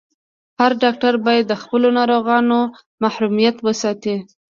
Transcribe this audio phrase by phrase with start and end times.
[0.59, 2.59] هر ډاکټر باید د خپلو ناروغانو
[3.03, 4.15] محرميت وساتي.